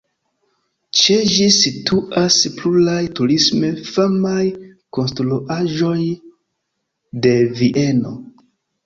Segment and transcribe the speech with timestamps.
[0.99, 4.39] Ĉe ĝi situas pluraj turisme famaj
[4.99, 5.99] konstruaĵoj
[7.27, 8.15] de Vieno.